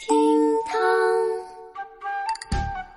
[0.00, 0.16] 厅
[0.66, 0.80] 堂。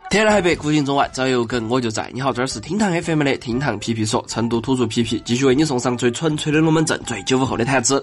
[0.10, 2.10] 天南海北，古今中外，只要有梗我就在。
[2.14, 8.02] 你好，这儿是厅堂 FM 的厅堂皮皮说，成都土著皮皮继续为你送上最纯粹的龙门阵，最九五后的谈资。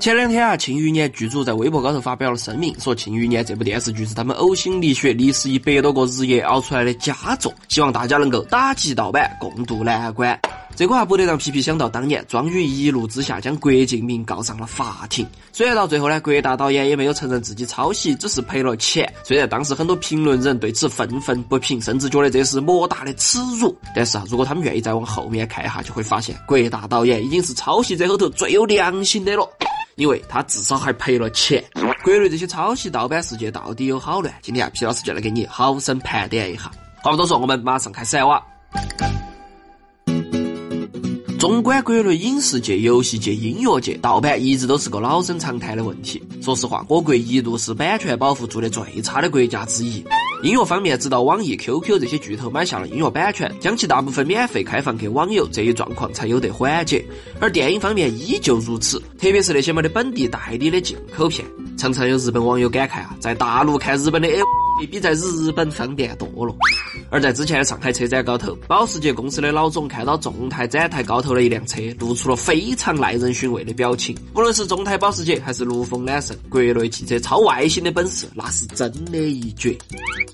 [0.00, 10.36] 前两天啊，《庆余年》剧组在微博高头发表了声明，说《庆余年》这部电视剧是他们呕心沥血、历时一百多个日夜熬出来的佳作，希望大家能够打击盗版，共度难关。
[10.76, 15.26] 这个话，不得让皮皮想到当年庄宇一怒之下将郭敬明告上了法庭。
[15.52, 19.12] 虽然到最后呢，郭大导演也没有承认自己抄袭，只是赔了钱。
[19.24, 23.76] 虽然当时很多评论人对此愤愤不平，甚至觉得这是莫大的耻辱。
[23.94, 29.48] 但是啊，如果他们愿意再往后面看一下，就会发现郭大导演已经是抄袭者后头最有良心的了。
[29.96, 31.64] 因为他至少还赔了钱。
[32.04, 34.32] 国内这些抄袭盗版事件到底有好乱？
[34.40, 36.70] 今天啊，皮老师就来给你好生盘点一下。
[37.02, 38.40] 话不多说，我们马上开始哇。
[41.38, 46.20] 纵观国内影视界、游戏界、音乐界，盗版一直都是个老生常谈的问题。
[46.42, 50.04] 说实话，我国一度是版权保护做得最差的国家之一。
[50.42, 57.04] 音乐方面，直到网易、QQ 这些巨头买下了音乐版权，将其大部分免费开放给网友，这一状况才有得缓解。
[57.40, 61.44] 而电影方面依旧如此，特别是那些没得本地代理的进口片，
[61.76, 64.44] 常常有日本网友感慨啊，在大陆看日本的 L。
[64.92, 66.54] 比在日本方便多了。
[67.10, 74.16] 而在之前的上海车展高头，保时捷公司的老总看到众泰展台高头的一辆车，露出了非常耐人寻味的表情。
[74.36, 79.76] 无论是众泰保时捷还是陆风揽胜，国内汽车超外形的本事那是真的一绝。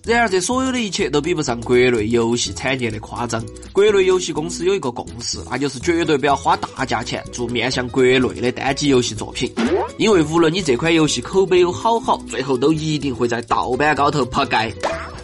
[0.04, 3.42] 然而，这所有的一切都比不上国内游戏产业的夸张。
[3.72, 9.50] 国内游戏公司有一个共识，那就是绝对不要花大价钱做面向国内的单机游戏作品，
[9.96, 14.24] 因为无论你这款游戏口碑有好好，最后都一定会在盗版高头。
[14.24, 14.74] 扑街！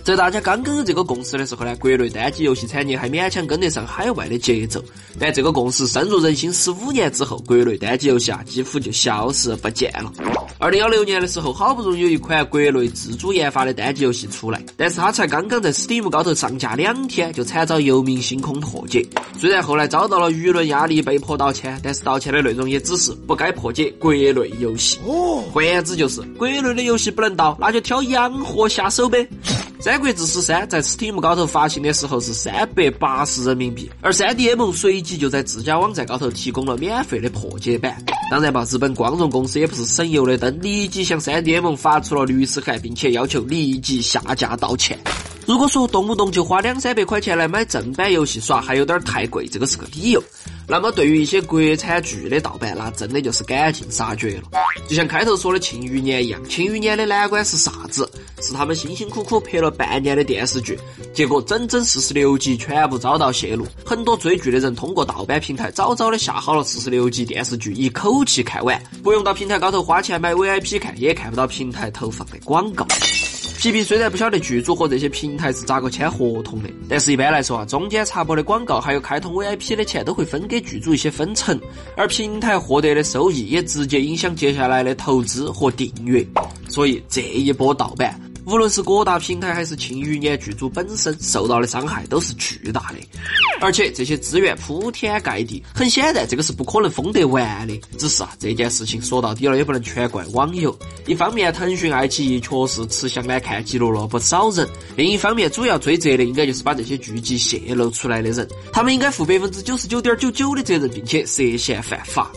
[0.02, 4.82] 在大家刚刚有这个共识的时候呢，国内单机游戏产业还勉强跟得上海外的节奏。
[5.18, 10.12] 但这个共识深入人心十五年之后，国内单机游戏啊几乎就消失不见了。
[10.58, 19.06] 二零幺六年的时候，好不容易有一款国内自主研发的单机游戏出来，但是它才刚刚在 Steam 高头上架两天，就惨遭游民星空破解。
[19.39, 24.98] 虽然后来遭到了舆论压力，被迫道歉，但是道歉的内容也只是不该破解国内游戏。
[25.06, 29.18] 哦，换言之就是国内的游戏不能盗，那就挑洋货下手呗。
[29.83, 37.96] 《三国志十三》在 Steam 高头发行的时候是三百八十人民币，而三 D M 随即就在自家网站高头提供了免费的破解版。
[38.30, 44.98] 当然吧，日本光荣公司也不是省油的灯，立即向三 D M 发出了律师函，并且要求立即下架道歉。
[45.46, 50.23] 如果说动不动就花两三百块钱来买正版游戏耍，还有点太贵，这个是个理由。
[50.69, 54.42] 那么对于一些国产剧的盗版，那真的就是赶尽杀绝了。
[54.86, 58.08] 就像开头说的《庆余年》一样，《庆余年》的难关是啥子？
[58.42, 60.78] 是他们辛辛苦苦拍了半年的电视剧，
[61.12, 63.67] 结果整整四十六集全部遭到泄露。
[63.84, 72.86] 很多追剧的人通过盗版平台早早的下好了四十六集电视剧，一口气看完，不用到平台高头花钱买 VIP 看，也看不到平台投放的广告。
[73.58, 81.61] 皮皮虽然不晓得剧组和这些平台是咋个签合同的，但是一般来说啊，中间插播的广告还有开通 VIP 的钱都会分给剧组一些分成，
[81.95, 86.27] 而平台获得的收益也直接影响接下来的投资和订阅，
[86.70, 88.18] 所以这一波盗版。
[88.50, 92.96] 无论是各大平台还是庆余年剧组本身受到的伤害都是巨大的，
[93.61, 97.80] 而且这些资源铺天盖地，很显然这个是不可能封得完的。
[97.96, 100.77] 只是啊，这件事情说到底了也不能全怪网友。
[101.06, 104.66] 一方面，腾讯、爱奇艺确实吃相难看，记录了不少人；
[104.96, 112.33] 另一方面，主要追责的应该就是把这些剧集泄露出来的人，他们应该负百分之九十九点九九的责任，并且涉嫌犯法。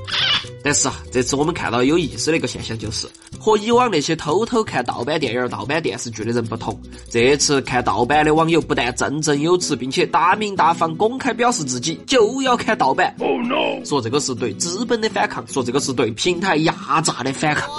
[0.63, 3.05] 但是啊，这次我们看到有意思的一个现象就是，
[3.37, 6.79] 和以往那些偷偷看盗版电影、盗版电视剧的人不同，
[7.09, 13.13] 这次看盗版的网友不但振振有词，并且大名大方、公开表示自己就要看盗版。
[13.19, 13.83] Oh no！
[13.83, 17.69] 说这个是对资本的反抗，说这个是对平台压榨的反抗。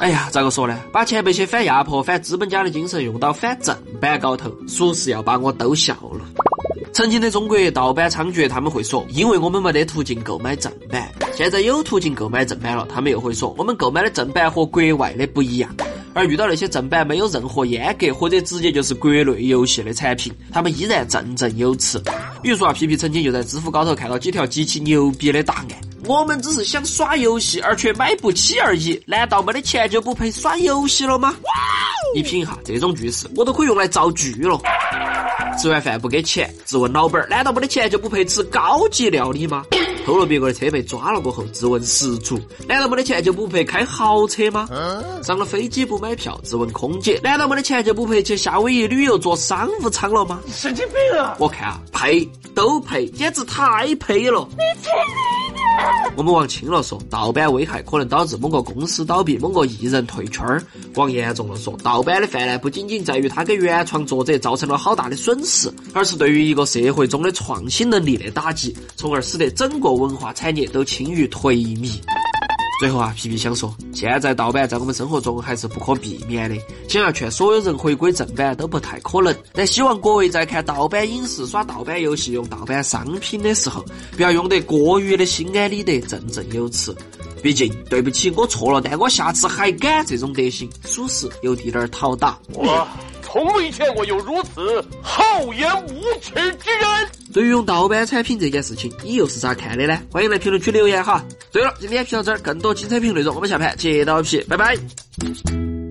[0.00, 0.78] 哎呀，咋个说呢？
[0.92, 6.24] 把前辈些反压迫、反资本家的精神用到反正版高头，属实要把我逗笑了。
[6.94, 11.12] 曾经的中国盗版猖獗，他们会说，因为我们没得途径购买正版。
[11.36, 15.68] 现在有途径购买正版了，他们又会说，我们购买的正版和国外的不一样。
[16.12, 22.00] 而遇到那些正版没有任何阉割，或者直接就是国内游戏的产品，他们依然振振有词。
[22.40, 25.66] 比如说啊，皮皮曾经就在知乎高头看到几条极其牛逼的答案：
[26.06, 29.02] 我们只是想耍游戏，而却买不起而已。
[29.04, 31.34] 难道没得钱就不配耍游戏了吗？
[32.14, 34.60] 你品一下这种句式，我都可以用来造句了。
[35.58, 39.64] 吃完饭不给钱，质问老板儿：难道没得钱就不配吃高级料理吗？
[40.04, 44.68] 偷了别个的车被抓了过后，质问失主：难道没得钱就不配开豪车吗？
[45.22, 50.40] 上了飞机不买票，质问空姐：难道没得钱就不配去夏威夷旅游坐商务舱了吗？
[50.52, 51.36] 神经病啊！
[51.38, 54.46] 我看啊，配都配，简直太配了。
[54.50, 55.33] 你！
[56.16, 60.60] 我们往轻了说，盗版危害可能导致某个公司倒闭、某个艺人退圈儿；
[60.94, 71.98] 往严重了说，盗版的泛滥不仅仅在于它给原创作者造成了好大的损失，而是对于一个社会中的创新能力的打击，从而使得整个文化产业都轻于颓靡。
[72.80, 76.56] 最后啊，皮皮想说，现在盗版在我们生活中还是不可避免的，
[76.88, 79.34] 想要劝所有人回归正版都不太可能。
[79.52, 83.84] 但希望各位在看盗版影视、耍盗版游戏、用盗版商品的时候，
[84.16, 86.94] 不要用得过于的心安理得、振振有词。
[87.42, 92.38] 毕竟，对不起，我错了，但我下次还敢这种德行，属实有滴点儿讨打。
[92.54, 92.86] 我
[93.22, 95.22] 从未见过有如此厚
[95.52, 97.08] 颜无耻之人。
[97.34, 100.00] 对于用盗版产品这件事情，你又是咋看的呢？
[100.08, 101.26] 欢迎来评论区留言哈。
[101.50, 105.83] 对了，今天皮到这儿，更多精彩评论内容，我们下盘接到皮，拜拜。